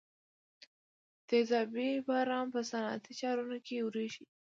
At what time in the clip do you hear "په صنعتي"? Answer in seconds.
2.53-3.13